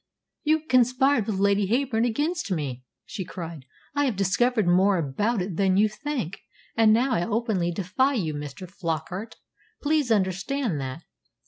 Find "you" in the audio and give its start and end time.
0.41-0.65, 5.77-5.87, 8.15-8.33